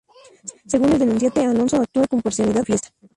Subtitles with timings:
[0.65, 2.89] Según el denunciante Alonso actúa con parcialidad manifiesta.